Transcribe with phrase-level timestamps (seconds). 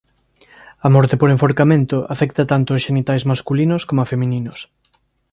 [0.85, 4.59] A morte por enforcamento afecta tanto aos xenitais masculinos coma femininos.